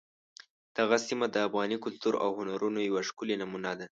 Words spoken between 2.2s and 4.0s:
او هنرونو یوه ښکلې نمونه ده.